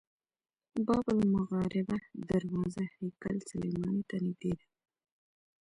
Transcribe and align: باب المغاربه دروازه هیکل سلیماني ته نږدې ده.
باب 0.85 1.05
المغاربه 1.15 1.97
دروازه 2.29 2.83
هیکل 2.97 3.37
سلیماني 3.49 4.03
ته 4.09 4.15
نږدې 4.23 4.51
ده. 4.57 4.65